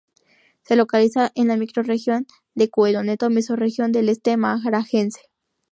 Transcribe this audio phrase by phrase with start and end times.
[0.63, 5.21] Se localiza en la microrregión de Coelho Neto, mesorregión del Este Maranhense.